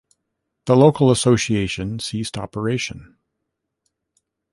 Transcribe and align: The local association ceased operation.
The 0.65 0.75
local 0.75 1.11
association 1.11 1.99
ceased 1.99 2.35
operation. 2.35 3.17